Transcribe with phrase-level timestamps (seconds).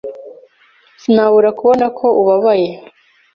[1.01, 2.69] Sinabura kubona ko ubabaye.